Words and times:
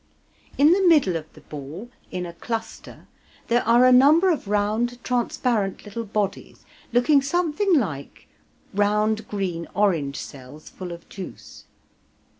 In 0.57 0.71
the 0.71 0.81
middle 0.87 1.15
of 1.15 1.31
the 1.33 1.41
ball, 1.41 1.91
in 2.09 2.25
a 2.25 2.33
cluster, 2.33 3.05
there 3.49 3.61
are 3.67 3.85
a 3.85 3.91
number 3.91 4.31
of 4.31 4.47
round 4.47 4.97
transparent 5.03 5.85
little 5.85 6.05
bodies, 6.05 6.65
looking 6.91 7.21
something 7.21 7.75
like 7.77 8.27
round 8.73 9.27
green 9.27 9.67
orange 9.75 10.15
cells 10.17 10.69
full 10.71 10.91
of 10.91 11.07
juice. 11.07 11.65